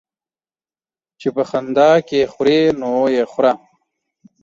چي 1.19 1.27
په 1.35 1.43
خندا 1.49 1.91
کې 2.07 2.19
خورې، 2.33 2.59
نو 2.81 2.93
يې 3.15 3.23
خوره. 3.31 3.53